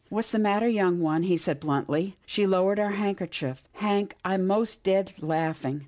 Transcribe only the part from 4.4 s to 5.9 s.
most dead laughing.